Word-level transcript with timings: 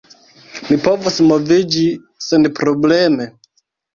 Mi 0.69 0.77
povos 0.85 1.19
moviĝi 1.33 1.85
senprobleme. 2.29 3.31